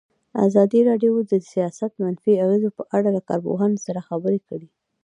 [0.47, 4.67] ازادي راډیو د سیاست د منفي اغېزو په اړه له کارپوهانو سره خبرې کړي.